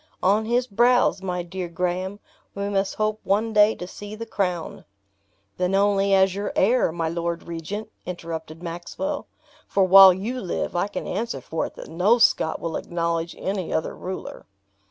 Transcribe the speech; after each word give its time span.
On 0.23 0.45
his 0.45 0.65
brows, 0.65 1.21
my 1.21 1.43
dear 1.43 1.67
Graham, 1.69 2.19
we 2.55 2.69
must 2.69 2.95
hope 2.95 3.19
one 3.23 3.53
day 3.53 3.75
to 3.75 3.85
see 3.85 4.15
the 4.15 4.25
crown." 4.25 4.83
"Then 5.57 5.75
only 5.75 6.11
as 6.15 6.33
your 6.33 6.51
heir, 6.55 6.91
my 6.91 7.07
lord 7.07 7.43
regent," 7.47 7.91
interrupted 8.03 8.63
Maxwell; 8.63 9.27
"for 9.67 9.83
while 9.83 10.11
you 10.11 10.41
live, 10.41 10.75
I 10.75 10.87
can 10.87 11.05
answer 11.05 11.39
for 11.39 11.67
it 11.67 11.75
that 11.75 11.87
no 11.87 12.17
Scot 12.17 12.59
will 12.59 12.77
acknowledge 12.77 13.35
any 13.37 13.71
other 13.71 13.95
ruler." 13.95 14.47